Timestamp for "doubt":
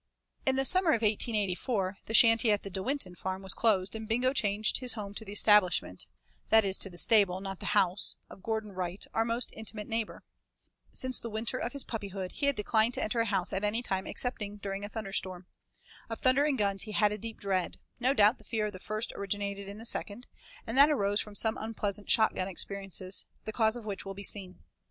18.15-18.39